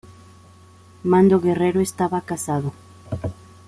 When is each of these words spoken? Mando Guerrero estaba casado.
Mando 1.03 1.39
Guerrero 1.39 1.79
estaba 1.79 2.21
casado. 2.21 2.73